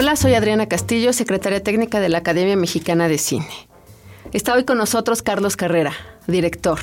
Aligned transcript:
Hola, 0.00 0.14
soy 0.14 0.34
Adriana 0.34 0.68
Castillo, 0.68 1.12
secretaria 1.12 1.60
técnica 1.60 1.98
de 1.98 2.08
la 2.08 2.18
Academia 2.18 2.54
Mexicana 2.54 3.08
de 3.08 3.18
Cine. 3.18 3.48
Está 4.32 4.54
hoy 4.54 4.62
con 4.62 4.78
nosotros 4.78 5.22
Carlos 5.22 5.56
Carrera, 5.56 5.92
director. 6.28 6.78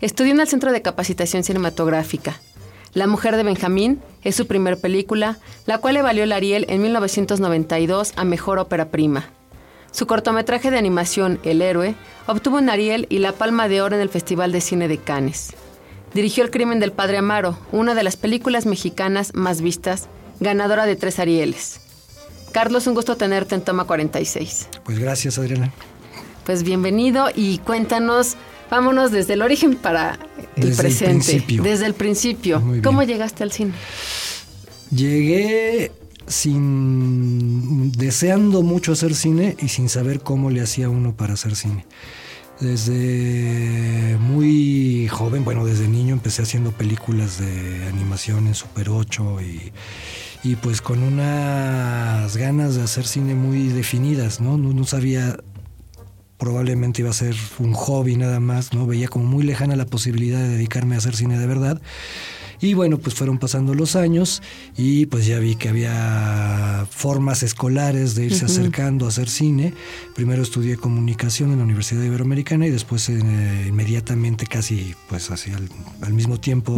Estudió 0.00 0.32
en 0.32 0.40
el 0.40 0.48
Centro 0.48 0.72
de 0.72 0.80
Capacitación 0.80 1.44
Cinematográfica. 1.44 2.40
La 2.94 3.06
Mujer 3.06 3.36
de 3.36 3.42
Benjamín 3.42 4.00
es 4.24 4.34
su 4.34 4.46
primer 4.46 4.80
película, 4.80 5.36
la 5.66 5.76
cual 5.76 5.92
le 5.92 6.00
valió 6.00 6.24
el 6.24 6.32
Ariel 6.32 6.64
en 6.70 6.80
1992 6.80 8.14
a 8.16 8.24
Mejor 8.24 8.58
Ópera 8.58 8.88
Prima. 8.88 9.26
Su 9.90 10.06
cortometraje 10.06 10.70
de 10.70 10.78
animación, 10.78 11.40
El 11.44 11.60
Héroe, 11.60 11.96
obtuvo 12.26 12.56
un 12.56 12.70
Ariel 12.70 13.06
y 13.10 13.18
la 13.18 13.32
Palma 13.32 13.68
de 13.68 13.82
Oro 13.82 13.96
en 13.96 14.00
el 14.00 14.08
Festival 14.08 14.52
de 14.52 14.62
Cine 14.62 14.88
de 14.88 14.96
Cannes. 14.96 15.52
Dirigió 16.14 16.44
El 16.44 16.50
Crimen 16.50 16.80
del 16.80 16.92
Padre 16.92 17.18
Amaro, 17.18 17.58
una 17.72 17.94
de 17.94 18.04
las 18.04 18.16
películas 18.16 18.64
mexicanas 18.64 19.34
más 19.34 19.60
vistas, 19.60 20.08
ganadora 20.40 20.86
de 20.86 20.96
tres 20.96 21.18
Arieles. 21.18 21.82
Carlos, 22.52 22.86
un 22.86 22.94
gusto 22.94 23.16
tenerte 23.16 23.54
en 23.54 23.62
Toma 23.62 23.84
46. 23.84 24.68
Pues 24.84 24.98
gracias, 24.98 25.38
Adriana. 25.38 25.72
Pues 26.44 26.62
bienvenido 26.62 27.26
y 27.34 27.58
cuéntanos, 27.58 28.36
vámonos 28.70 29.10
desde 29.12 29.34
el 29.34 29.42
origen 29.42 29.76
para 29.76 30.18
el 30.56 30.68
Desde 30.68 30.68
el 30.70 30.76
presente. 30.76 31.14
principio. 31.14 31.62
Desde 31.62 31.86
el 31.86 31.94
principio. 31.94 32.62
¿Cómo 32.82 33.02
llegaste 33.02 33.42
al 33.42 33.52
cine? 33.52 33.72
Llegué 34.90 35.92
sin 36.26 37.92
deseando 37.92 38.62
mucho 38.62 38.92
hacer 38.92 39.14
cine 39.14 39.56
y 39.60 39.68
sin 39.68 39.88
saber 39.88 40.20
cómo 40.20 40.50
le 40.50 40.62
hacía 40.62 40.88
uno 40.88 41.14
para 41.14 41.34
hacer 41.34 41.54
cine. 41.56 41.84
Desde 42.60 44.16
muy 44.18 45.06
joven, 45.08 45.44
bueno, 45.44 45.64
desde 45.64 45.86
niño 45.86 46.12
empecé 46.14 46.42
haciendo 46.42 46.72
películas 46.72 47.38
de 47.38 47.86
animación 47.86 48.48
en 48.48 48.54
Super 48.54 48.90
8 48.90 49.40
y, 49.42 49.72
y 50.42 50.56
pues 50.56 50.82
con 50.82 51.02
unas 51.02 52.36
ganas 52.36 52.74
de 52.74 52.82
hacer 52.82 53.06
cine 53.06 53.34
muy 53.34 53.68
definidas, 53.68 54.40
¿no? 54.40 54.58
No, 54.58 54.72
no 54.72 54.84
sabía 54.84 55.36
probablemente 56.38 57.02
iba 57.02 57.10
a 57.10 57.14
ser 57.14 57.34
un 57.58 57.74
hobby 57.74 58.16
nada 58.16 58.40
más, 58.40 58.72
¿no? 58.72 58.86
Veía 58.86 59.08
como 59.08 59.24
muy 59.24 59.42
lejana 59.44 59.76
la 59.76 59.86
posibilidad 59.86 60.38
de 60.38 60.48
dedicarme 60.48 60.94
a 60.94 60.98
hacer 60.98 61.16
cine 61.16 61.38
de 61.38 61.46
verdad. 61.46 61.80
Y 62.60 62.74
bueno, 62.74 62.98
pues 62.98 63.14
fueron 63.14 63.38
pasando 63.38 63.74
los 63.74 63.94
años 63.96 64.42
y 64.76 65.06
pues 65.06 65.26
ya 65.26 65.38
vi 65.38 65.54
que 65.56 65.68
había 65.68 66.86
formas 66.90 67.42
escolares 67.42 68.14
de 68.14 68.26
irse 68.26 68.44
acercando 68.46 69.06
a 69.06 69.08
hacer 69.10 69.28
cine. 69.28 69.74
Primero 70.14 70.42
estudié 70.42 70.76
comunicación 70.76 71.52
en 71.52 71.58
la 71.58 71.64
Universidad 71.64 72.02
Iberoamericana 72.02 72.66
y 72.66 72.70
después 72.70 73.08
eh, 73.08 73.66
inmediatamente, 73.68 74.46
casi 74.46 74.94
pues 75.08 75.30
así 75.30 75.50
al, 75.52 75.68
al 76.02 76.12
mismo 76.12 76.38
tiempo, 76.40 76.76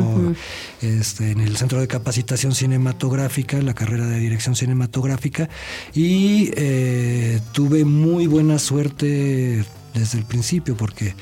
este, 0.82 1.30
en 1.32 1.40
el 1.40 1.56
Centro 1.56 1.80
de 1.80 1.88
Capacitación 1.88 2.54
Cinematográfica, 2.54 3.60
la 3.62 3.74
carrera 3.74 4.06
de 4.06 4.18
dirección 4.18 4.56
cinematográfica. 4.56 5.48
Y 5.94 6.50
eh, 6.56 7.40
tuve 7.52 7.84
muy 7.84 8.26
buena 8.26 8.58
suerte 8.58 9.64
desde 9.94 10.18
el 10.18 10.24
principio 10.24 10.76
porque, 10.76 11.14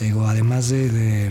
digo, 0.00 0.26
además 0.26 0.68
de- 0.68 0.90
de 0.90 1.30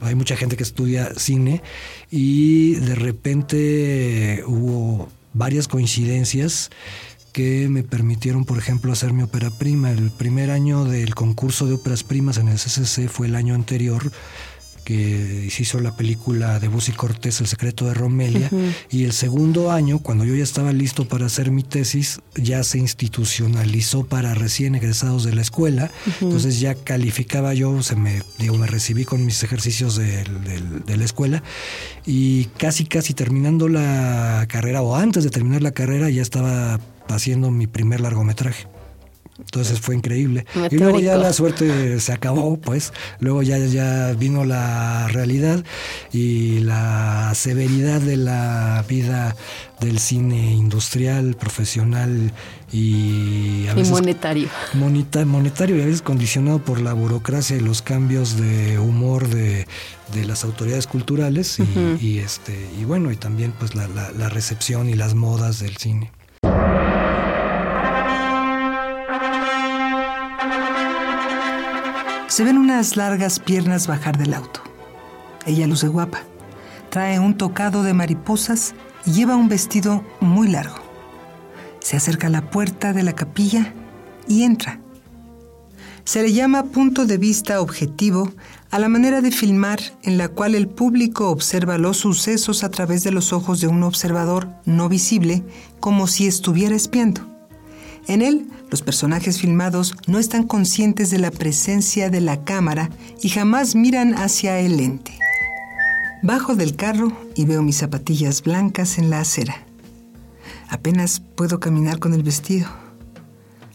hay 0.00 0.14
mucha 0.14 0.36
gente 0.36 0.56
que 0.56 0.62
estudia 0.62 1.12
cine 1.16 1.62
y 2.10 2.74
de 2.74 2.94
repente 2.94 4.42
hubo 4.46 5.08
varias 5.32 5.68
coincidencias 5.68 6.70
que 7.32 7.68
me 7.68 7.82
permitieron, 7.82 8.44
por 8.44 8.58
ejemplo, 8.58 8.92
hacer 8.92 9.12
mi 9.12 9.22
ópera 9.22 9.50
prima. 9.50 9.90
El 9.90 10.10
primer 10.10 10.50
año 10.50 10.84
del 10.84 11.14
concurso 11.14 11.66
de 11.66 11.74
óperas 11.74 12.02
primas 12.02 12.38
en 12.38 12.48
el 12.48 12.58
CCC 12.58 13.08
fue 13.08 13.28
el 13.28 13.36
año 13.36 13.54
anterior 13.54 14.10
que 14.84 15.48
se 15.50 15.62
hizo 15.62 15.80
la 15.80 15.96
película 15.96 16.58
de 16.58 16.68
Busy 16.68 16.92
Cortés, 16.92 17.40
El 17.40 17.46
secreto 17.46 17.86
de 17.86 17.94
Romelia, 17.94 18.50
y 18.90 19.04
el 19.04 19.12
segundo 19.12 19.70
año, 19.70 19.98
cuando 19.98 20.24
yo 20.24 20.34
ya 20.34 20.42
estaba 20.42 20.72
listo 20.72 21.06
para 21.06 21.26
hacer 21.26 21.50
mi 21.50 21.62
tesis, 21.62 22.20
ya 22.34 22.62
se 22.64 22.78
institucionalizó 22.78 24.04
para 24.04 24.34
recién 24.34 24.74
egresados 24.74 25.24
de 25.24 25.34
la 25.34 25.42
escuela, 25.42 25.90
entonces 26.20 26.60
ya 26.60 26.74
calificaba 26.74 27.54
yo, 27.54 27.82
se 27.82 27.96
me, 27.96 28.22
digo, 28.38 28.56
me 28.56 28.66
recibí 28.66 29.04
con 29.04 29.24
mis 29.24 29.42
ejercicios 29.42 29.96
de 29.96 30.96
la 30.96 31.04
escuela, 31.04 31.42
y 32.06 32.44
casi, 32.56 32.84
casi 32.84 33.14
terminando 33.14 33.68
la 33.68 34.46
carrera, 34.48 34.82
o 34.82 34.96
antes 34.96 35.24
de 35.24 35.30
terminar 35.30 35.62
la 35.62 35.72
carrera, 35.72 36.10
ya 36.10 36.22
estaba 36.22 36.80
haciendo 37.08 37.50
mi 37.50 37.66
primer 37.66 38.00
largometraje. 38.00 38.66
Entonces 39.40 39.80
fue 39.80 39.96
increíble. 39.96 40.46
Y 40.70 40.76
luego 40.76 41.00
ya 41.00 41.16
la 41.16 41.32
suerte 41.32 41.98
se 42.00 42.12
acabó, 42.12 42.56
pues. 42.58 42.92
Luego 43.18 43.42
ya, 43.42 43.58
ya 43.58 44.12
vino 44.12 44.44
la 44.44 45.08
realidad 45.08 45.64
y 46.12 46.60
la 46.60 47.32
severidad 47.34 48.00
de 48.00 48.16
la 48.16 48.84
vida 48.88 49.34
del 49.80 49.98
cine 49.98 50.52
industrial, 50.54 51.34
profesional 51.36 52.32
y 52.72 53.66
a 53.68 53.72
Y 53.72 53.76
veces 53.76 53.90
monetario. 53.90 54.48
moneta- 54.74 55.24
monetario 55.24 55.76
y 55.76 55.82
a 55.82 55.86
veces 55.86 56.02
condicionado 56.02 56.58
por 56.62 56.80
la 56.80 56.92
burocracia 56.92 57.56
y 57.56 57.60
los 57.60 57.82
cambios 57.82 58.36
de 58.36 58.78
humor 58.78 59.28
de, 59.28 59.66
de 60.14 60.24
las 60.26 60.44
autoridades 60.44 60.86
culturales 60.86 61.58
y, 61.58 62.04
y, 62.06 62.18
este 62.18 62.54
y 62.80 62.84
bueno 62.84 63.10
y 63.10 63.16
también 63.16 63.52
pues 63.58 63.74
la, 63.74 63.88
la- 63.88 64.12
la 64.12 64.28
recepción 64.28 64.88
y 64.88 64.94
las 64.94 65.14
modas 65.14 65.58
del 65.60 65.76
cine. 65.78 66.12
Se 72.30 72.44
ven 72.44 72.58
unas 72.58 72.96
largas 72.96 73.40
piernas 73.40 73.88
bajar 73.88 74.16
del 74.16 74.34
auto. 74.34 74.60
Ella 75.46 75.66
luce 75.66 75.88
guapa. 75.88 76.20
Trae 76.88 77.18
un 77.18 77.36
tocado 77.36 77.82
de 77.82 77.92
mariposas 77.92 78.72
y 79.04 79.10
lleva 79.10 79.34
un 79.34 79.48
vestido 79.48 80.04
muy 80.20 80.46
largo. 80.46 80.76
Se 81.80 81.96
acerca 81.96 82.28
a 82.28 82.30
la 82.30 82.48
puerta 82.48 82.92
de 82.92 83.02
la 83.02 83.14
capilla 83.14 83.74
y 84.28 84.44
entra. 84.44 84.78
Se 86.04 86.22
le 86.22 86.32
llama 86.32 86.66
punto 86.66 87.04
de 87.04 87.18
vista 87.18 87.60
objetivo 87.60 88.30
a 88.70 88.78
la 88.78 88.88
manera 88.88 89.22
de 89.22 89.32
filmar 89.32 89.80
en 90.02 90.16
la 90.16 90.28
cual 90.28 90.54
el 90.54 90.68
público 90.68 91.30
observa 91.30 91.78
los 91.78 91.96
sucesos 91.96 92.62
a 92.62 92.70
través 92.70 93.02
de 93.02 93.10
los 93.10 93.32
ojos 93.32 93.60
de 93.60 93.66
un 93.66 93.82
observador 93.82 94.48
no 94.64 94.88
visible 94.88 95.42
como 95.80 96.06
si 96.06 96.28
estuviera 96.28 96.76
espiando. 96.76 97.29
En 98.06 98.22
él, 98.22 98.48
los 98.70 98.82
personajes 98.82 99.40
filmados 99.40 99.94
no 100.06 100.18
están 100.18 100.44
conscientes 100.44 101.10
de 101.10 101.18
la 101.18 101.30
presencia 101.30 102.10
de 102.10 102.20
la 102.20 102.44
cámara 102.44 102.90
y 103.22 103.28
jamás 103.28 103.74
miran 103.74 104.14
hacia 104.14 104.58
el 104.58 104.76
lente. 104.76 105.18
Bajo 106.22 106.54
del 106.54 106.76
carro 106.76 107.12
y 107.34 107.44
veo 107.44 107.62
mis 107.62 107.78
zapatillas 107.78 108.42
blancas 108.42 108.98
en 108.98 109.10
la 109.10 109.20
acera. 109.20 109.56
Apenas 110.68 111.20
puedo 111.20 111.60
caminar 111.60 111.98
con 111.98 112.14
el 112.14 112.22
vestido. 112.22 112.68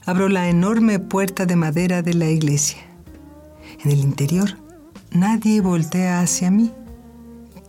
Abro 0.06 0.30
la 0.30 0.50
enorme 0.50 1.00
puerta 1.00 1.46
de 1.46 1.56
madera 1.56 2.02
de 2.02 2.14
la 2.14 2.30
iglesia. 2.30 2.78
En 3.84 3.92
el 3.92 4.00
interior, 4.00 4.58
nadie 5.12 5.62
voltea 5.62 6.22
hacia 6.22 6.52
mí. 6.52 6.72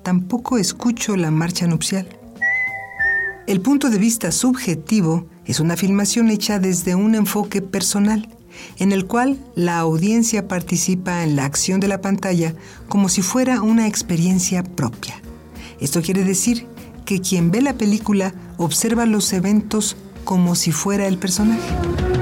Tampoco 0.03 0.59
escucho 0.59 1.17
la 1.17 1.31
marcha 1.31 1.67
nupcial. 1.67 2.07
El 3.47 3.61
punto 3.61 3.91
de 3.91 3.99
vista 3.99 4.31
subjetivo 4.31 5.27
es 5.47 5.61
una 5.61 5.77
filmación 5.77 6.31
hecha 6.31 6.59
desde 6.59 6.95
un 6.95 7.15
enfoque 7.15 7.63
personal, 7.63 8.29
en 8.79 8.93
el 8.93 9.07
cual 9.07 9.39
la 9.55 9.79
audiencia 9.79 10.49
participa 10.49 11.23
en 11.23 11.37
la 11.37 11.45
acción 11.45 11.81
de 11.81 11.89
la 11.89 12.01
pantalla 12.01 12.55
como 12.89 13.09
si 13.09 13.23
fuera 13.23 13.63
una 13.63 13.87
experiencia 13.87 14.63
propia. 14.63 15.21
Esto 15.81 16.03
quiere 16.03 16.25
decir 16.25 16.67
que 17.05 17.21
quien 17.21 17.51
ve 17.51 17.63
la 17.63 17.75
película 17.75 18.35
observa 18.57 19.07
los 19.07 19.33
eventos 19.33 19.97
como 20.25 20.55
si 20.55 20.73
fuera 20.73 21.07
el 21.07 21.19
personaje. 21.19 22.16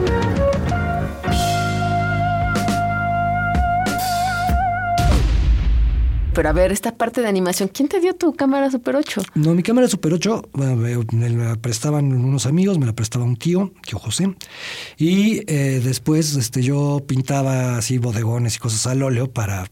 Pero 6.34 6.48
a 6.48 6.52
ver, 6.52 6.72
esta 6.72 6.96
parte 6.96 7.20
de 7.20 7.28
animación, 7.28 7.68
¿quién 7.72 7.88
te 7.88 8.00
dio 8.00 8.14
tu 8.14 8.34
cámara 8.34 8.70
Super 8.70 8.96
8? 8.96 9.22
No, 9.36 9.54
mi 9.54 9.62
cámara 9.62 9.86
Super 9.88 10.12
8 10.12 10.50
bueno, 10.52 10.76
me, 11.12 11.30
la 11.30 11.54
prestaban 11.56 12.12
unos 12.12 12.46
amigos, 12.46 12.78
me 12.78 12.86
la 12.86 12.92
prestaba 12.92 13.24
un 13.24 13.36
tío, 13.36 13.72
tío 13.86 13.98
José. 13.98 14.34
Y 14.98 15.42
eh, 15.46 15.80
después 15.82 16.34
este, 16.34 16.62
yo 16.62 17.02
pintaba 17.06 17.78
así 17.78 17.98
bodegones 17.98 18.56
y 18.56 18.58
cosas 18.58 18.86
al 18.88 19.02
óleo 19.02 19.30
para 19.30 19.66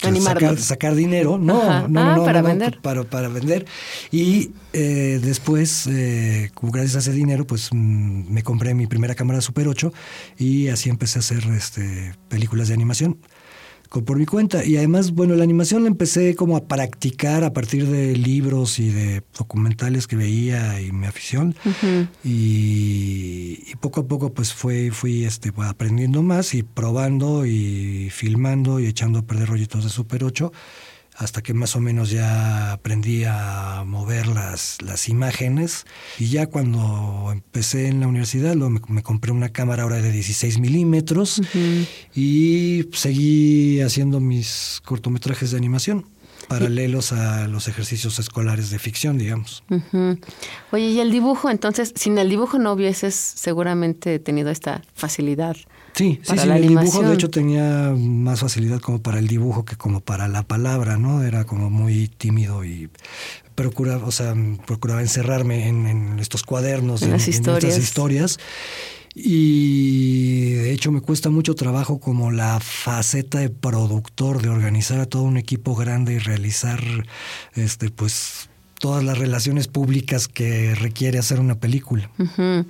pues, 0.00 0.24
sacar, 0.24 0.58
sacar 0.58 0.94
dinero, 0.94 1.38
no, 1.38 1.60
Ajá. 1.60 1.86
no, 1.88 2.00
Ah, 2.00 2.16
no, 2.16 2.24
para 2.24 2.40
no, 2.42 2.48
vender. 2.48 2.80
para, 2.80 3.04
para 3.04 3.28
vender. 3.28 3.66
Y 4.10 4.52
eh, 4.72 5.20
después, 5.22 5.86
eh, 5.86 6.50
gracias 6.62 6.96
a 6.96 6.98
ese 7.00 7.12
dinero, 7.12 7.46
pues 7.46 7.70
mm, 7.72 8.32
me 8.32 8.42
compré 8.42 8.74
mi 8.74 8.86
primera 8.86 9.14
cámara 9.14 9.40
Super 9.40 9.68
8 9.68 9.92
y 10.38 10.68
así 10.68 10.88
empecé 10.88 11.18
a 11.18 11.20
hacer 11.20 11.44
este, 11.56 12.14
películas 12.28 12.68
de 12.68 12.74
animación 12.74 13.18
por 13.88 14.18
mi 14.18 14.26
cuenta. 14.26 14.64
Y 14.64 14.76
además, 14.76 15.12
bueno, 15.12 15.34
la 15.34 15.44
animación 15.44 15.82
la 15.82 15.88
empecé 15.88 16.34
como 16.34 16.56
a 16.56 16.66
practicar 16.66 17.44
a 17.44 17.52
partir 17.52 17.86
de 17.86 18.16
libros 18.16 18.78
y 18.78 18.90
de 18.90 19.22
documentales 19.36 20.06
que 20.06 20.16
veía 20.16 20.80
y 20.80 20.92
mi 20.92 21.06
afición. 21.06 21.54
y, 22.24 23.62
y 23.66 23.74
poco 23.80 24.00
a 24.00 24.06
poco 24.06 24.32
pues 24.32 24.52
fue, 24.52 24.90
fui 24.90 25.24
este, 25.24 25.52
pues, 25.52 25.68
aprendiendo 25.68 26.22
más 26.22 26.54
y 26.54 26.62
probando 26.62 27.46
y 27.46 28.08
filmando 28.10 28.80
y 28.80 28.86
echando 28.86 29.20
a 29.20 29.22
perder 29.22 29.48
rollitos 29.48 29.84
de 29.84 29.90
Super 29.90 30.24
8 30.24 30.52
hasta 31.16 31.42
que 31.42 31.54
más 31.54 31.76
o 31.76 31.80
menos 31.80 32.10
ya 32.10 32.72
aprendí 32.72 33.24
a 33.24 33.84
mover 33.86 34.26
las, 34.26 34.82
las 34.82 35.08
imágenes 35.08 35.86
y 36.18 36.28
ya 36.28 36.46
cuando 36.46 37.30
empecé 37.32 37.88
en 37.88 38.00
la 38.00 38.08
universidad 38.08 38.54
luego 38.54 38.70
me, 38.70 38.80
me 38.88 39.02
compré 39.02 39.32
una 39.32 39.48
cámara 39.48 39.84
ahora 39.84 39.96
de 39.96 40.12
16 40.12 40.58
milímetros 40.58 41.40
y 42.14 42.86
seguí 42.92 43.80
haciendo 43.80 44.20
mis 44.20 44.80
cortometrajes 44.84 45.52
de 45.52 45.56
animación 45.56 46.06
paralelos 46.48 47.12
a 47.12 47.48
los 47.48 47.68
ejercicios 47.68 48.18
escolares 48.18 48.70
de 48.70 48.78
ficción, 48.78 49.18
digamos. 49.18 49.64
Oye, 50.70 50.90
y 50.90 51.00
el 51.00 51.10
dibujo, 51.10 51.50
entonces, 51.50 51.92
sin 51.96 52.16
el 52.18 52.28
dibujo 52.28 52.58
no 52.58 52.72
hubieses 52.72 53.14
seguramente 53.14 54.18
tenido 54.18 54.50
esta 54.50 54.82
facilidad. 54.94 55.56
Sí, 55.96 56.20
sí, 56.22 56.28
para 56.28 56.42
sí, 56.42 56.48
la 56.48 56.56
el 56.58 56.68
dibujo 56.68 57.02
de 57.02 57.14
hecho 57.14 57.30
tenía 57.30 57.94
más 57.96 58.40
facilidad 58.40 58.80
como 58.80 59.00
para 59.00 59.18
el 59.18 59.26
dibujo 59.28 59.64
que 59.64 59.76
como 59.76 60.00
para 60.00 60.28
la 60.28 60.42
palabra, 60.42 60.98
¿no? 60.98 61.22
Era 61.22 61.44
como 61.44 61.70
muy 61.70 62.08
tímido 62.08 62.64
y 62.64 62.90
procuraba, 63.54 64.06
o 64.06 64.12
sea, 64.12 64.34
procuraba 64.66 65.00
encerrarme 65.00 65.68
en, 65.68 65.86
en 65.86 66.18
estos 66.18 66.42
cuadernos, 66.42 67.00
En 67.00 67.08
en, 67.08 67.12
las 67.14 67.24
en 67.26 67.30
historias. 67.34 67.64
estas 67.64 67.82
historias. 67.82 68.38
Y 69.14 70.52
de 70.52 70.72
hecho 70.72 70.92
me 70.92 71.00
cuesta 71.00 71.30
mucho 71.30 71.54
trabajo 71.54 71.98
como 71.98 72.30
la 72.30 72.60
faceta 72.60 73.38
de 73.38 73.48
productor, 73.48 74.42
de 74.42 74.50
organizar 74.50 75.00
a 75.00 75.06
todo 75.06 75.22
un 75.22 75.38
equipo 75.38 75.74
grande 75.74 76.12
y 76.12 76.18
realizar 76.18 76.78
este 77.54 77.90
pues 77.90 78.50
todas 78.78 79.02
las 79.02 79.18
relaciones 79.18 79.68
públicas 79.68 80.28
que 80.28 80.74
requiere 80.74 81.18
hacer 81.18 81.40
una 81.40 81.58
película. 81.58 82.10
Ujú. 82.18 82.66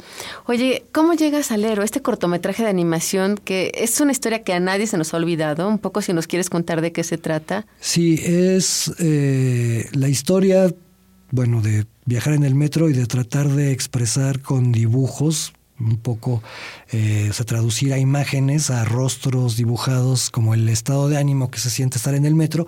Oye, 0.46 0.84
¿cómo 0.92 1.14
llegas 1.14 1.50
al 1.50 1.64
héroe? 1.64 1.84
Este 1.84 2.02
cortometraje 2.02 2.62
de 2.62 2.68
animación 2.68 3.36
que 3.36 3.72
es 3.74 4.00
una 4.00 4.12
historia 4.12 4.42
que 4.42 4.52
a 4.52 4.60
nadie 4.60 4.86
se 4.86 4.98
nos 4.98 5.12
ha 5.12 5.16
olvidado. 5.16 5.68
Un 5.68 5.78
poco 5.78 6.02
si 6.02 6.12
nos 6.12 6.26
quieres 6.26 6.50
contar 6.50 6.80
de 6.80 6.92
qué 6.92 7.04
se 7.04 7.18
trata. 7.18 7.66
Sí, 7.80 8.20
es 8.24 8.92
eh, 8.98 9.88
la 9.92 10.08
historia, 10.08 10.72
bueno, 11.30 11.60
de 11.60 11.86
viajar 12.04 12.34
en 12.34 12.44
el 12.44 12.54
metro 12.54 12.88
y 12.88 12.92
de 12.92 13.06
tratar 13.06 13.48
de 13.48 13.72
expresar 13.72 14.40
con 14.40 14.72
dibujos 14.72 15.52
un 15.78 15.96
poco, 15.98 16.42
eh, 16.92 17.30
o 17.38 17.44
traducir 17.44 17.92
a 17.92 17.98
imágenes, 17.98 18.70
a 18.70 18.84
rostros 18.84 19.56
dibujados, 19.56 20.30
como 20.30 20.54
el 20.54 20.68
estado 20.68 21.08
de 21.08 21.18
ánimo 21.18 21.50
que 21.50 21.58
se 21.58 21.70
siente 21.70 21.98
estar 21.98 22.14
en 22.14 22.24
el 22.24 22.34
metro, 22.34 22.66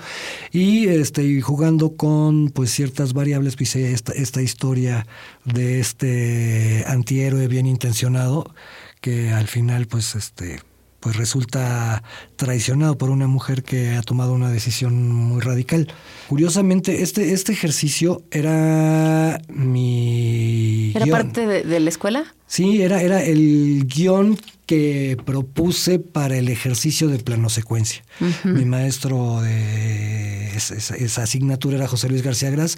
y 0.52 0.88
este, 0.88 1.40
jugando 1.40 1.96
con 1.96 2.50
pues 2.50 2.70
ciertas 2.70 3.12
variables, 3.12 3.56
pues 3.56 3.76
esta, 3.76 4.12
esta 4.12 4.42
historia 4.42 5.06
de 5.44 5.80
este 5.80 6.84
antihéroe 6.86 7.48
bien 7.48 7.66
intencionado, 7.66 8.52
que 9.00 9.30
al 9.30 9.46
final, 9.46 9.86
pues, 9.86 10.14
este, 10.14 10.60
pues 11.00 11.16
resulta 11.16 12.02
traicionado 12.36 12.98
por 12.98 13.10
una 13.10 13.26
mujer 13.28 13.62
que 13.62 13.90
ha 13.90 14.02
tomado 14.02 14.32
una 14.32 14.50
decisión 14.50 15.12
muy 15.12 15.40
radical. 15.40 15.88
Curiosamente, 16.28 17.02
este, 17.02 17.32
este 17.32 17.52
ejercicio 17.52 18.22
era 18.30 19.40
mi 19.48 20.90
¿Era 20.94 21.04
guion. 21.04 21.16
parte 21.18 21.46
de, 21.46 21.62
de 21.62 21.80
la 21.80 21.88
escuela? 21.88 22.24
Sí, 22.46 22.82
era, 22.82 23.02
era 23.02 23.22
el 23.22 23.84
guion 23.86 24.38
que 24.66 25.16
propuse 25.24 25.98
para 25.98 26.36
el 26.36 26.48
ejercicio 26.48 27.08
de 27.08 27.18
plano 27.18 27.48
secuencia. 27.48 28.02
Mi 28.44 28.64
maestro 28.64 29.40
de 29.40 30.48
esa, 30.56 30.74
esa- 30.74 30.96
esa 30.96 31.22
asignatura 31.22 31.76
era 31.76 31.88
José 31.88 32.08
Luis 32.08 32.22
García 32.22 32.50
Gras 32.50 32.76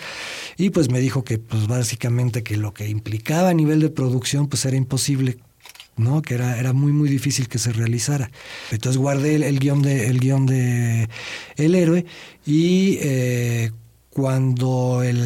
y 0.57 0.71
pues 0.71 0.91
me 0.91 1.01
dijo 1.01 1.25
que 1.25 1.39
pues 1.39 1.67
básicamente 1.67 2.43
que 2.43 2.57
lo 2.57 2.75
que 2.75 2.89
implicaba 2.89 3.49
a 3.51 3.55
nivel 3.55 3.81
de 3.81 3.91
producción 3.91 4.47
pues 4.49 4.65
era 4.67 4.77
imposible. 4.77 5.39
¿No? 6.01 6.23
que 6.23 6.35
era, 6.35 6.59
era 6.59 6.73
muy 6.73 6.93
muy 6.93 7.09
difícil 7.09 7.47
que 7.49 7.59
se 7.59 7.73
realizara. 7.73 8.31
Entonces 8.73 8.99
guardé 8.99 9.37
el, 9.37 9.43
el 9.45 9.59
guion 9.61 9.83
de 9.83 10.09
el 10.09 10.19
guion 10.21 10.47
de 10.47 11.09
El 11.57 11.75
héroe 11.75 12.05
y 12.45 12.99
eh, 13.01 13.71
cuando 14.11 15.03
el 15.05 15.21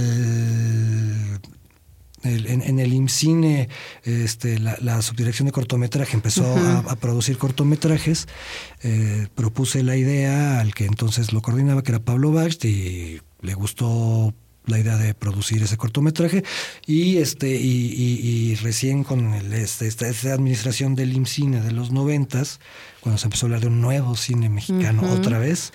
el- 2.23 2.47
en, 2.47 2.63
en 2.63 2.79
el 2.79 2.93
IMCINE, 2.95 3.69
este, 4.05 4.59
la, 4.59 4.79
la 4.81 5.03
subdirección 5.03 5.45
de 5.47 5.53
cortometraje 5.53 6.15
empezó 6.17 6.45
a, 6.57 6.79
a 6.79 6.97
producir 6.97 7.37
cortometrajes. 7.37 8.27
eh, 8.83 9.27
propuse 9.35 9.83
la 9.83 9.97
idea 9.97 10.59
al 10.61 10.75
que 10.75 10.87
entonces 10.87 11.33
lo 11.35 11.43
coordinaba, 11.43 11.83
que 11.83 11.93
era 11.93 11.99
Pablo 12.03 12.33
Baxt, 12.33 12.65
y 12.65 13.21
le 13.43 13.55
gustó 13.55 14.33
la 14.67 14.79
idea 14.79 14.97
de 14.97 15.15
producir 15.15 15.63
ese 15.63 15.77
cortometraje. 15.77 16.43
Y 16.87 17.19
este 17.19 17.55
y, 17.55 17.93
y- 17.93 18.21
y 18.51 18.55
recién 18.57 19.05
con 19.05 19.35
el, 19.35 19.53
este, 19.53 19.87
esta, 19.87 20.09
esta 20.09 20.33
administración 20.35 20.95
del 20.95 21.13
IMCINE 21.13 21.61
de 21.61 21.73
los 21.73 21.91
noventas 21.93 22.61
cuando 23.05 23.19
se 23.19 23.27
empezó 23.27 23.45
a 23.45 23.47
hablar 23.49 23.61
de 23.61 23.67
un 23.69 23.81
nuevo 23.83 24.17
cine 24.17 24.49
mexicano 24.49 25.03
otra 25.13 25.39
vez 25.39 25.73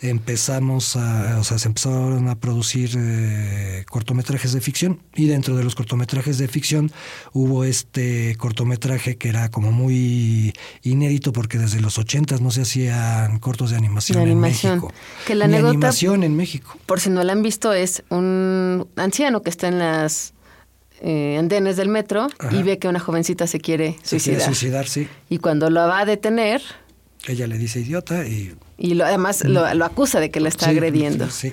empezamos 0.00 0.96
a 0.96 1.38
o 1.38 1.44
sea 1.44 1.58
se 1.58 1.68
empezaron 1.68 2.28
a 2.28 2.34
producir 2.40 2.90
eh, 2.96 3.84
cortometrajes 3.88 4.52
de 4.54 4.60
ficción. 4.62 5.00
Y 5.14 5.26
dentro 5.26 5.56
de 5.56 5.62
los 5.62 5.74
cortometrajes 5.74 6.38
de 6.38 6.48
ficción 6.48 6.90
hubo 7.32 7.64
este 7.64 8.34
cortometraje 8.36 9.16
que 9.18 9.28
era 9.28 9.50
como 9.50 9.72
muy 9.72 10.54
inédito 10.82 11.32
porque 11.32 11.58
desde 11.58 11.80
los 11.80 11.98
ochentas 11.98 12.40
no 12.40 12.50
se 12.50 12.62
hacían 12.62 13.38
cortos 13.40 13.70
de 13.70 13.76
animación, 13.76 14.16
De 14.18 14.22
animación. 14.30 14.72
en 14.72 14.78
México. 14.80 14.94
Que 15.26 15.34
la 15.34 15.46
Ni 15.46 15.54
anécdota- 15.54 15.68
animación 15.70 16.24
en 16.24 16.34
México. 16.36 16.76
Por 16.86 16.98
si 17.00 17.10
no 17.10 17.22
la 17.22 17.32
han 17.32 17.42
visto, 17.42 17.72
es 17.74 18.02
un 18.08 18.88
anciano 18.96 19.42
que 19.42 19.50
está 19.50 19.68
en 19.68 19.78
las 19.78 20.32
eh, 21.02 21.36
andenes 21.38 21.76
del 21.76 21.88
metro 21.88 22.28
Ajá. 22.38 22.54
y 22.54 22.62
ve 22.62 22.78
que 22.78 22.88
una 22.88 23.00
jovencita 23.00 23.46
se 23.46 23.58
quiere 23.60 23.96
se 24.02 24.18
quiere 24.18 24.40
suicidar. 24.40 24.42
suicidar 24.46 24.86
sí 24.88 25.08
Y 25.28 25.38
cuando 25.38 25.70
lo 25.70 25.80
va 25.86 26.00
a 26.00 26.04
detener, 26.04 26.60
ella 27.26 27.46
le 27.46 27.58
dice 27.58 27.80
idiota 27.80 28.26
y 28.26 28.54
y 28.78 28.94
lo- 28.94 29.04
además 29.04 29.44
lo, 29.44 29.72
lo 29.74 29.84
acusa 29.84 30.20
de 30.20 30.30
que 30.30 30.40
la 30.40 30.48
está 30.48 30.64
Sí, 30.66 30.70
agrediendo. 30.72 31.28
sí 31.30 31.52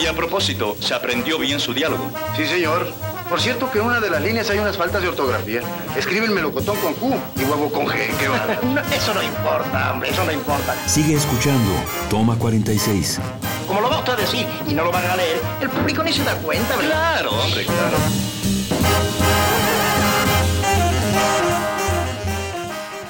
Y 0.00 0.06
a 0.06 0.12
propósito, 0.14 0.76
¿se 0.80 0.94
aprendió 0.94 1.38
bien 1.38 1.58
su 1.60 1.74
diálogo? 1.74 2.10
Sí, 2.36 2.46
señor. 2.46 2.92
Por 3.28 3.40
cierto 3.40 3.70
que 3.70 3.78
en 3.78 3.84
una 3.86 4.00
de 4.00 4.08
las 4.10 4.22
líneas 4.22 4.48
hay 4.48 4.58
unas 4.58 4.76
faltas 4.76 5.02
de 5.02 5.08
ortografía. 5.08 5.60
Escriben 5.98 6.32
melocotón 6.32 6.76
con 6.78 6.94
Q 6.94 7.14
y 7.36 7.40
huevo 7.44 7.70
con 7.70 7.86
G. 7.86 7.94
¿Qué 8.18 8.28
va? 8.28 8.46
eso 8.94 9.12
no 9.12 9.22
importa, 9.22 9.92
hombre, 9.92 10.10
eso 10.10 10.24
no 10.24 10.32
importa. 10.32 10.74
Sigue 10.88 11.14
escuchando. 11.14 11.70
Toma 12.08 12.36
46. 12.38 13.20
Como 13.68 13.82
lo 13.82 13.90
va 13.90 13.98
usted 13.98 14.14
a 14.14 14.16
decir 14.16 14.46
y 14.66 14.72
no 14.72 14.82
lo 14.82 14.90
van 14.90 15.04
a 15.04 15.14
leer, 15.14 15.38
el 15.60 15.68
público 15.68 16.02
ni 16.02 16.10
se 16.10 16.24
da 16.24 16.34
cuenta, 16.38 16.74
¿verdad? 16.74 17.20
Claro, 17.20 17.30
hombre, 17.32 17.66
claro. 17.66 17.96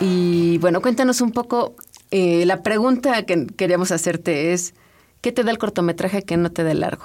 Y 0.01 0.59
bueno, 0.59 0.81
cuéntanos 0.81 1.21
un 1.21 1.31
poco, 1.31 1.77
eh, 2.11 2.45
la 2.45 2.65
pregunta 2.65 3.25
que 3.25 3.47
queríamos 3.47 3.93
hacerte 3.93 4.53
es, 4.53 4.75
¿qué 5.21 5.31
te 5.31 5.45
da 5.45 5.53
el 5.53 5.59
cortometraje 5.59 6.23
que 6.23 6.37
no 6.37 6.51
te 6.51 6.65
da 6.65 6.73
el 6.73 6.81
largo? 6.81 7.05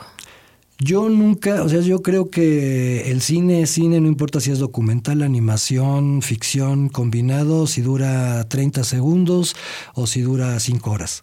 Yo 0.80 1.08
nunca, 1.08 1.62
o 1.62 1.70
sea, 1.70 1.82
yo 1.82 2.02
creo 2.02 2.32
que 2.32 3.12
el 3.12 3.22
cine 3.22 3.62
es 3.62 3.70
cine, 3.70 4.02
no 4.02 4.08
importa 4.08 4.40
si 4.40 4.50
es 4.50 4.58
documental, 4.58 5.22
animación, 5.22 6.24
ficción, 6.24 6.90
combinado, 6.90 7.68
si 7.68 7.82
dura 7.82 8.44
30 8.50 8.84
segundos 8.84 9.56
o 9.94 10.08
si 10.08 10.22
dura 10.22 10.60
5 10.60 10.90
horas. 10.90 11.22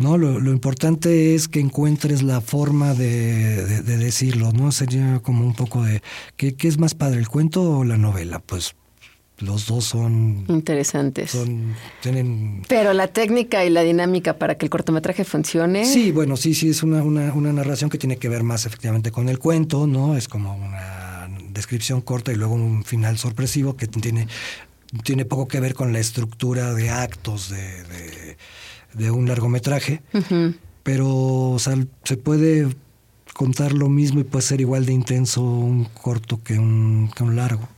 ¿No? 0.00 0.18
Lo, 0.18 0.40
lo 0.40 0.50
importante 0.50 1.34
es 1.36 1.46
que 1.46 1.60
encuentres 1.60 2.22
la 2.22 2.40
forma 2.40 2.94
de, 2.94 3.64
de- 3.64 3.82
de 3.82 3.96
decirlo, 3.96 4.50
¿no? 4.52 4.72
Sería 4.72 5.20
como 5.22 5.44
un 5.46 5.54
poco 5.54 5.84
de, 5.84 6.02
¿qué, 6.36 6.54
qué 6.54 6.66
es 6.66 6.78
más 6.78 6.94
padre, 6.94 7.20
el 7.20 7.28
cuento 7.28 7.78
o 7.78 7.84
la 7.84 7.96
novela? 7.96 8.40
Pues 8.40 8.74
los 9.38 9.66
dos 9.66 9.84
son, 9.84 10.44
Interesantes. 10.48 11.30
son 11.30 11.74
tienen 12.02 12.62
Pero 12.68 12.92
la 12.92 13.06
técnica 13.08 13.64
y 13.64 13.70
la 13.70 13.82
dinámica 13.82 14.36
para 14.36 14.56
que 14.58 14.66
el 14.66 14.70
cortometraje 14.70 15.24
funcione. 15.24 15.84
Sí, 15.86 16.10
bueno, 16.12 16.36
sí, 16.36 16.52
sí, 16.54 16.68
es 16.68 16.82
una, 16.82 17.02
una, 17.02 17.32
una 17.32 17.52
narración 17.52 17.88
que 17.88 17.96
tiene 17.96 18.16
que 18.18 18.28
ver 18.28 18.42
más 18.42 18.66
efectivamente 18.66 19.10
con 19.10 19.28
el 19.30 19.38
cuento, 19.38 19.86
¿no? 19.86 20.14
Es 20.16 20.28
como 20.28 20.54
una 20.56 21.28
descripción 21.52 22.00
corta 22.02 22.32
y 22.32 22.36
luego 22.36 22.54
un 22.54 22.84
final 22.84 23.16
sorpresivo 23.16 23.76
que 23.76 23.86
tiene 23.86 24.28
tiene 25.04 25.24
poco 25.24 25.46
que 25.46 25.60
ver 25.60 25.72
con 25.74 25.92
la 25.92 26.00
estructura 26.00 26.74
de 26.74 26.90
actos 26.90 27.48
de, 27.48 27.84
de, 27.84 28.19
de 28.94 29.10
un 29.10 29.26
largometraje, 29.26 30.02
pero 30.82 31.08
o 31.50 31.58
sea, 31.58 31.76
se 32.04 32.16
puede 32.16 32.68
contar 33.34 33.72
lo 33.72 33.88
mismo 33.88 34.20
y 34.20 34.24
puede 34.24 34.42
ser 34.42 34.60
igual 34.60 34.86
de 34.86 34.92
intenso 34.92 35.42
un 35.42 35.84
corto 35.84 36.42
que 36.42 36.58
un, 36.58 37.10
que 37.14 37.22
un 37.22 37.36
largo. 37.36 37.68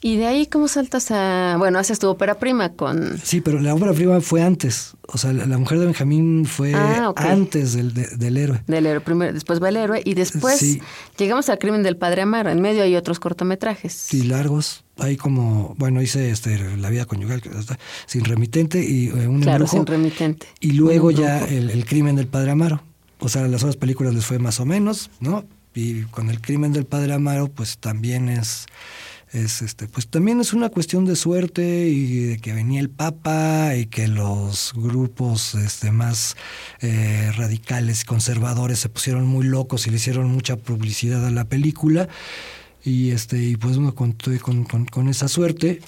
Y 0.00 0.16
de 0.16 0.26
ahí, 0.26 0.46
¿cómo 0.46 0.68
saltas 0.68 1.10
a...? 1.10 1.56
Bueno, 1.58 1.78
haces 1.80 1.98
tu 1.98 2.06
ópera 2.08 2.38
prima 2.38 2.68
con... 2.74 3.18
Sí, 3.22 3.40
pero 3.40 3.60
la 3.60 3.74
ópera 3.74 3.92
prima 3.92 4.20
fue 4.20 4.42
antes. 4.42 4.92
O 5.08 5.18
sea, 5.18 5.32
la, 5.32 5.58
mujer 5.58 5.80
de 5.80 5.86
Benjamín 5.86 6.44
fue 6.46 6.72
Ah, 6.74 7.12
antes 7.16 7.72
del, 7.72 7.94
de- 7.94 8.06
del 8.16 8.36
héroe. 8.36 8.62
Del 8.68 8.86
héroe 8.86 9.00
primero, 9.00 9.32
después 9.32 9.60
va 9.60 9.70
el 9.70 9.76
héroe 9.76 10.00
y 10.04 10.14
después 10.14 10.58
Sí. 10.58 10.80
llegamos 11.16 11.48
al 11.48 11.58
crimen 11.58 11.82
del 11.82 11.96
padre 11.96 12.22
Amaro. 12.22 12.50
En 12.50 12.60
medio 12.60 12.84
hay 12.84 12.94
otros 12.94 13.18
cortometrajes. 13.18 14.14
y 14.14 14.22
largos. 14.22 14.84
Hay 14.98 15.16
como, 15.16 15.74
bueno, 15.78 16.00
hice 16.00 16.30
este, 16.30 16.76
La 16.76 16.90
vida 16.90 17.04
conyugal, 17.04 17.40
que 17.40 17.48
está 17.50 17.78
sin 18.06 18.24
remitente 18.24 18.84
y 18.84 19.08
eh, 19.08 19.26
un 19.26 19.40
Claro, 19.40 19.64
embrujo. 19.64 19.76
sin 19.76 19.86
remitente. 19.86 20.46
Y 20.60 20.72
luego 20.72 21.10
ya 21.10 21.44
el, 21.44 21.70
el 21.70 21.84
crimen 21.86 22.14
del 22.14 22.26
padre 22.28 22.52
Amaro. 22.52 22.82
O 23.18 23.28
sea, 23.28 23.48
las 23.48 23.62
otras 23.62 23.76
películas 23.76 24.14
les 24.14 24.24
fue 24.24 24.38
más 24.38 24.60
o 24.60 24.64
menos, 24.64 25.10
¿no? 25.18 25.44
Y 25.74 26.02
con 26.04 26.30
el 26.30 26.40
crimen 26.40 26.72
del 26.72 26.86
padre 26.86 27.12
Amaro, 27.14 27.48
pues 27.48 27.78
también 27.78 28.28
es, 28.28 28.66
es 29.32 29.62
este, 29.62 29.88
pues 29.88 30.08
también 30.08 30.40
es 30.40 30.52
una 30.52 30.68
cuestión 30.70 31.04
de 31.04 31.16
suerte 31.16 31.88
y 31.88 32.20
de 32.24 32.38
que 32.38 32.52
venía 32.52 32.80
el 32.80 32.88
Papa 32.90 33.74
y 33.76 33.86
que 33.86 34.08
los 34.08 34.72
grupos 34.74 35.54
este, 35.54 35.90
más 35.90 36.36
eh, 36.80 37.30
radicales, 37.36 38.04
conservadores, 38.04 38.78
se 38.78 38.88
pusieron 38.88 39.26
muy 39.26 39.46
locos 39.46 39.86
y 39.86 39.90
le 39.90 39.96
hicieron 39.96 40.30
mucha 40.30 40.56
publicidad 40.56 41.24
a 41.26 41.30
la 41.30 41.44
película. 41.44 42.08
Y 42.84 43.10
este 43.10 43.42
y 43.42 43.56
pues 43.56 43.76
me 43.78 43.92
conté 43.92 44.38
con, 44.38 44.64
con- 44.64 44.86
con 44.86 45.08
esa 45.08 45.28
suerte. 45.28 45.80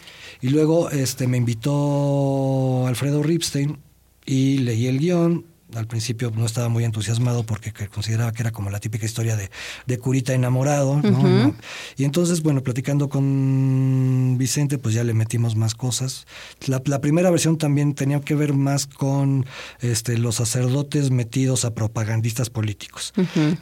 Y 0.42 0.49
luego 0.50 0.90
este 0.90 1.26
me 1.26 1.37
invitó 1.38 2.87
Alfredo 2.87 3.23
Ripstein 3.23 3.78
y 4.26 4.59
leí 4.59 4.87
el 4.87 4.99
guion 4.99 5.44
al 5.74 5.86
principio 5.86 6.32
no 6.34 6.46
estaba 6.46 6.68
muy 6.68 6.84
entusiasmado 6.84 7.44
porque 7.44 7.72
que 7.72 7.88
consideraba 7.88 8.32
que 8.32 8.42
era 8.42 8.50
como 8.50 8.70
la 8.70 8.80
típica 8.80 9.06
historia 9.06 9.36
de, 9.36 9.50
de 9.86 9.98
curita 9.98 10.32
enamorado, 10.32 11.00
¿no? 11.02 11.54
Y 11.96 12.04
entonces, 12.04 12.42
bueno, 12.42 12.62
platicando 12.62 13.08
con 13.08 14.36
Vicente, 14.38 14.78
pues 14.78 14.94
ya 14.94 15.04
le 15.04 15.14
metimos 15.14 15.56
más 15.56 15.74
cosas. 15.74 16.26
La, 16.66 16.82
la 16.84 17.00
primera 17.00 17.30
versión 17.30 17.58
también 17.58 17.94
tenía 17.94 18.20
que 18.20 18.34
ver 18.34 18.52
más 18.54 18.86
con 18.86 19.46
este, 19.80 20.18
los 20.18 20.36
sacerdotes 20.36 21.10
metidos 21.10 21.64
a 21.64 21.74
propagandistas 21.74 22.50
políticos. 22.50 23.12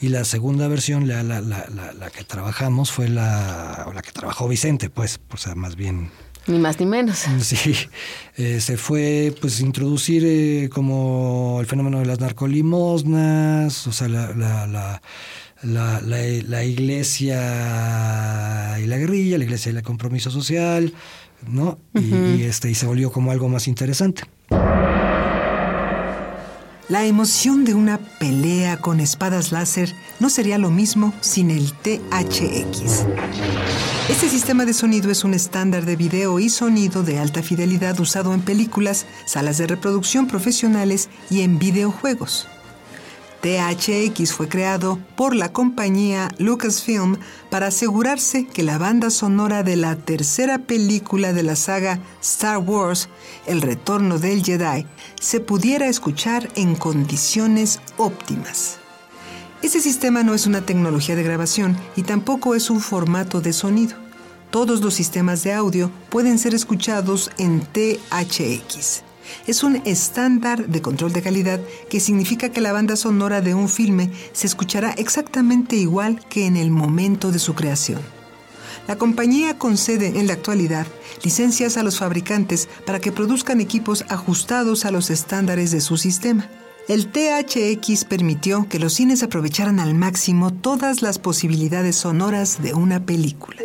Y 0.01 0.09
la 0.09 0.25
segunda 0.25 0.69
versión, 0.69 1.09
la, 1.09 2.11
que 2.15 2.25
trabajamos, 2.25 2.91
fue 2.91 3.09
la, 3.09 3.85
o 3.87 3.93
la 3.93 4.03
que 4.03 4.13
trabajó 4.13 4.49
Vicente, 4.49 4.91
pues, 4.91 5.21
o 5.31 5.37
sea, 5.37 5.55
más 5.55 5.77
bien 5.77 6.11
Ni 6.49 6.59
más 6.59 6.79
ni 6.81 6.87
menos. 6.87 7.25
Sí, 7.41 7.75
eh, 8.37 8.61
se 8.61 8.77
fue 8.77 9.35
pues 9.41 9.61
introducir 9.61 10.25
eh, 10.27 10.69
como 10.73 11.59
el 11.61 11.67
fenómeno 11.67 11.99
de 12.01 12.07
las 12.07 12.21
narcolimosnas, 12.21 13.87
o 13.87 13.93
sea, 13.93 14.09
la, 14.09 14.33
la, 14.35 14.67
la, 14.67 15.03
la, 15.63 16.01
la- 16.01 16.43
la 16.49 16.65
iglesia 16.65 18.79
y 18.83 18.87
la 18.87 18.97
guerrilla, 18.97 19.39
la 19.39 19.45
iglesia 19.45 19.73
y 19.73 19.77
el 19.77 19.83
compromiso 19.83 20.31
social, 20.31 20.93
¿no? 21.49 21.79
Y- 21.95 22.39
y, 22.39 22.43
este, 22.45 22.71
y 22.71 22.75
se 22.75 22.87
volvió 22.87 23.13
como 23.13 23.31
algo 23.31 23.49
más 23.49 23.69
interesante. 23.69 24.23
La 26.89 27.05
emoción 27.05 27.67
de 27.67 27.75
una 27.75 27.99
pelea 27.99 28.79
con 28.79 29.01
espadas 29.01 29.53
láser 29.53 29.95
no 30.21 30.31
sería 30.31 30.57
lo 30.57 30.71
mismo 30.71 31.13
sin 31.21 31.51
el 31.51 31.75
THX. 31.75 33.05
Este 34.09 34.31
sistema 34.31 34.65
de 34.65 34.73
sonido 34.73 35.11
es 35.11 35.23
un 35.23 35.35
estándar 35.35 35.85
de 35.85 35.97
video 35.97 36.41
y 36.41 36.49
sonido 36.49 37.03
de 37.03 37.19
alta 37.19 37.43
fidelidad 37.43 38.01
usado 38.01 38.33
en 38.33 38.41
películas, 38.41 39.05
salas 39.27 39.59
de 39.59 39.67
reproducción 39.67 40.27
profesionales 40.29 41.11
y 41.29 41.43
en 41.43 41.59
videojuegos. 41.59 42.49
THX 43.41 44.33
fue 44.33 44.49
creado 44.49 44.99
por 45.17 45.35
la 45.35 45.53
compañía 45.53 46.29
Lucasfilm 46.39 47.17
para 47.51 47.69
asegurarse 47.69 48.47
que 48.47 48.63
la 48.63 48.79
banda 48.79 49.11
sonora 49.11 49.63
de 49.63 49.77
la 49.77 49.97
tercera 49.97 50.59
película 50.59 51.33
de 51.33 51.45
la 51.45 51.55
saga 51.55 52.01
Star 52.21 52.59
Wars, 52.59 53.09
El 53.47 53.63
Retorno 53.63 54.19
del 54.19 54.43
Jedi, 54.43 54.87
se 55.21 55.41
pudiera 55.41 55.87
escuchar 55.87 56.49
en 56.57 56.75
condiciones 56.75 57.81
óptimas. 57.97 58.79
Este 59.63 59.81
sistema 59.81 60.23
no 60.23 60.35
es 60.35 60.47
una 60.47 60.63
tecnología 60.63 61.17
de 61.17 61.23
grabación 61.23 61.77
y 61.97 62.03
tampoco 62.03 62.55
es 62.55 62.71
un 62.71 62.81
formato 62.81 63.41
de 63.41 63.53
sonido. 63.53 63.97
Todos 64.51 64.81
los 64.81 64.95
sistemas 64.95 65.45
de 65.45 65.53
audio 65.53 65.91
pueden 66.11 66.39
ser 66.39 66.55
escuchados 66.55 67.31
en 67.39 67.61
THX. 67.61 69.08
Es 69.47 69.63
un 69.63 69.83
estándar 69.85 70.69
de 70.69 70.83
control 70.83 71.13
de 71.13 71.23
calidad 71.23 71.61
que 71.89 72.01
significa 72.01 72.51
que 72.51 72.61
la 72.61 72.73
banda 72.73 72.97
sonora 72.97 73.41
de 73.41 73.55
un 73.55 73.69
filme 73.69 74.11
se 74.33 74.47
escuchará 74.47 74.91
exactamente 74.93 75.77
igual 75.77 76.21
que 76.29 76.47
en 76.47 76.57
el 76.57 76.71
momento 76.71 77.31
de 77.31 77.39
su 77.39 77.55
creación. 77.55 78.01
La 78.87 78.97
compañía 78.97 79.59
concede 79.59 80.19
en 80.19 80.27
la 80.27 80.33
actualidad 80.33 80.87
licencias 81.23 81.77
a 81.77 81.83
los 81.83 81.99
fabricantes 81.99 82.69
para 82.87 83.01
que 83.01 83.13
produzcan 83.13 83.61
equipos 83.61 84.05
ajustados 84.09 84.85
a 84.85 84.91
los 84.91 85.11
estándares 85.11 85.71
de 85.71 85.83
su 85.83 85.99
sistema. 85.99 86.49
El 86.89 87.09
THX 87.09 88.07
permitió 88.07 88.67
que 88.67 88.79
los 88.79 88.95
cines 88.95 89.23
aprovecharan 89.23 89.79
al 89.79 89.95
máximo 89.95 90.55
todas 90.55 91.03
las 91.03 91.19
posibilidades 91.19 91.97
sonoras 91.97 92.63
de 92.63 92.73
una 92.73 93.05
película. 93.05 93.61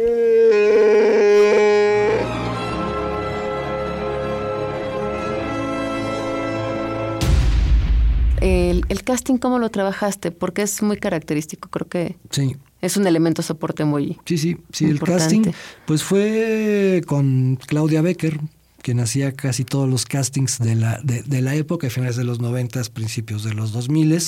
El, 8.89 8.97
el 8.97 9.03
casting, 9.03 9.37
¿cómo 9.37 9.59
lo 9.59 9.69
trabajaste? 9.69 10.31
Porque 10.31 10.61
es 10.63 10.81
muy 10.81 10.97
característico. 10.97 11.69
Creo 11.69 11.87
que 11.87 12.17
Sí, 12.29 12.57
es 12.81 12.97
un 12.97 13.07
elemento 13.07 13.41
soporte 13.41 13.85
muy... 13.85 14.17
sí, 14.25 14.37
sí, 14.37 14.57
sí, 14.71 14.85
el 14.85 14.99
casting 14.99 15.51
pues 15.85 16.03
fue 16.03 17.01
con 17.07 17.57
Claudia 17.67 18.01
Becker, 18.01 18.39
quien 18.83 18.99
hacía 18.99 19.31
casi 19.31 19.63
todos 19.65 19.89
los 19.89 20.05
castings 20.05 20.59
de 20.59 20.75
la, 20.75 20.99
de, 21.03 21.23
de 21.23 21.41
la 21.41 21.55
época, 21.55 21.89
finales 21.89 22.15
de 22.17 22.23
los 22.25 22.39
90, 22.39 22.83
principios 22.93 23.43
de 23.43 23.53
los 23.55 23.71
2000 23.71 24.19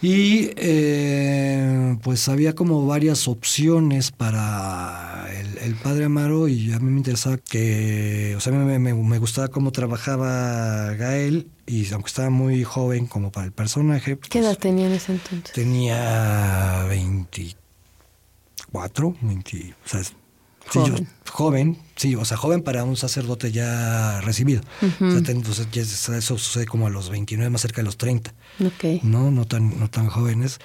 Y 0.00 0.50
eh, 0.56 1.96
pues 2.02 2.28
había 2.28 2.54
como 2.54 2.86
varias 2.86 3.28
opciones 3.28 4.10
para 4.10 5.28
el, 5.38 5.58
el 5.58 5.74
Padre 5.76 6.06
Amaro 6.06 6.48
y 6.48 6.72
a 6.72 6.78
mí 6.80 6.90
me 6.90 6.96
interesaba 6.98 7.36
que, 7.36 8.34
o 8.36 8.40
sea, 8.40 8.52
me, 8.52 8.78
me- 8.78 8.94
me 8.94 9.18
gustaba 9.18 9.48
cómo 9.48 9.70
trabajaba 9.70 10.94
Gael 10.94 11.46
y 11.66 11.92
aunque 11.92 12.08
estaba 12.08 12.30
muy 12.30 12.64
joven 12.64 13.06
como 13.06 13.30
para 13.30 13.44
el 13.46 13.52
personaje, 13.52 14.16
pues, 14.16 14.30
¿Qué 14.30 14.38
edad 14.38 14.56
tenía 14.56 14.86
en 14.86 14.92
ese 14.94 15.12
entonces? 15.12 15.52
tenía 15.52 16.84
24, 16.88 19.14
20, 19.20 19.74
o 19.84 19.88
sea, 19.88 20.00
sí, 20.72 20.78
yo- 20.78 20.84
Joven. 20.94 21.08
joven, 21.30 21.78
sí, 21.96 22.14
o 22.14 22.24
sea, 22.24 22.36
joven 22.36 22.62
para 22.62 22.84
un 22.84 22.96
sacerdote 22.96 23.52
ya 23.52 24.20
recibido. 24.22 24.62
O 24.82 25.10
sea, 25.10 25.22
ten- 25.22 25.36
entonces 25.38 25.68
ya 25.72 25.82
es- 25.82 26.08
eso 26.08 26.38
sucede 26.38 26.66
como 26.66 26.86
a 26.86 26.90
los 26.90 27.10
29, 27.10 27.50
más 27.50 27.60
cerca 27.60 27.78
de 27.80 27.84
los 27.84 27.96
30. 27.96 28.32
Ok. 28.64 29.02
No, 29.02 29.30
no 29.30 29.44
tan, 29.46 29.78
no 29.78 29.88
tan 29.88 30.08
jóvenes. 30.08 30.58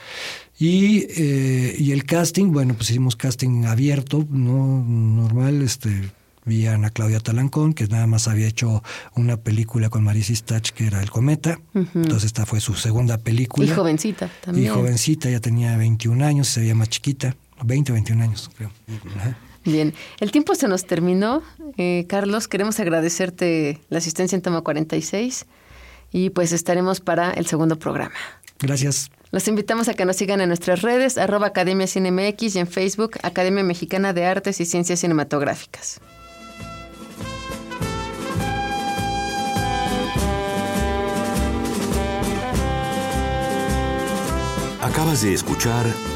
Y, 0.59 1.05
eh, 1.09 1.75
y 1.77 1.91
el 1.91 2.05
casting, 2.05 2.51
bueno, 2.51 2.73
pues 2.75 2.89
hicimos 2.91 3.15
casting 3.15 3.65
abierto, 3.65 4.25
no 4.29 4.83
normal, 4.87 5.61
este 5.61 6.11
vi 6.45 6.67
a 6.67 6.73
Ana 6.73 6.89
Claudia 6.89 7.19
Talancón, 7.21 7.73
que 7.73 7.87
nada 7.87 8.05
más 8.05 8.27
había 8.27 8.47
hecho 8.47 8.83
una 9.15 9.37
película 9.37 9.89
con 9.89 10.03
Marisa 10.03 10.35
Stach, 10.35 10.71
que 10.71 10.87
era 10.87 11.01
El 11.01 11.09
Cometa. 11.09 11.59
Entonces 11.73 12.25
esta 12.25 12.45
fue 12.45 12.59
su 12.59 12.73
segunda 12.75 13.17
película. 13.17 13.65
Y 13.65 13.69
jovencita 13.73 14.25
Y 14.25 14.45
también. 14.45 14.73
jovencita, 14.73 15.29
ya 15.29 15.39
tenía 15.39 15.77
21 15.77 16.21
años, 16.21 16.49
se 16.49 16.59
veía 16.59 16.75
más 16.75 16.89
chiquita, 16.89 17.35
20 17.63 17.91
o 17.91 17.95
21 17.95 18.21
años, 18.23 18.49
creo. 18.57 18.71
Ajá. 19.15 19.37
Bien, 19.65 19.93
el 20.19 20.31
tiempo 20.31 20.55
se 20.55 20.67
nos 20.67 20.85
terminó. 20.85 21.41
Eh, 21.77 22.05
Carlos, 22.09 22.47
queremos 22.47 22.79
agradecerte 22.79 23.79
la 23.89 23.99
asistencia 23.99 24.35
en 24.35 24.41
Toma 24.41 24.61
46 24.61 25.45
y 26.11 26.29
pues 26.31 26.51
estaremos 26.51 26.99
para 26.99 27.31
el 27.31 27.45
segundo 27.45 27.77
programa. 27.79 28.15
Gracias. 28.59 29.09
Los 29.31 29.47
invitamos 29.47 29.87
a 29.87 29.93
que 29.95 30.05
nos 30.05 30.17
sigan 30.17 30.41
en 30.41 30.49
nuestras 30.49 30.81
redes, 30.81 31.17
arroba 31.17 31.47
Academia 31.47 31.87
CineMX 31.87 32.55
y 32.55 32.59
en 32.59 32.67
Facebook, 32.67 33.13
Academia 33.23 33.63
Mexicana 33.63 34.13
de 34.13 34.25
Artes 34.25 34.61
y 34.61 34.65
Ciencias 34.65 34.99
Cinematográficas. 34.99 35.99
Acabas 44.81 45.23
de 45.23 45.33
escuchar 45.33 45.85